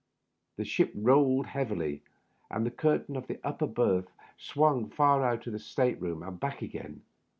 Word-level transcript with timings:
The 0.57 0.65
ship 0.65 0.91
rolled 0.95 1.45
heavily, 1.45 2.01
and 2.49 2.65
the 2.65 2.71
curtain 2.71 3.15
of 3.15 3.27
the 3.27 3.37
upper 3.43 3.67
berth 3.67 4.11
swung 4.35 4.89
far 4.89 5.23
out 5.23 5.37
into 5.41 5.51
the 5.51 5.59
state 5.59 6.01
room 6.01 6.23
and 6.23 6.39
back 6.39 6.63
again. 6.63 7.03